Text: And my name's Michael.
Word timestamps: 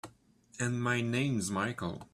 And 0.59 0.81
my 0.81 0.99
name's 1.01 1.51
Michael. 1.51 2.07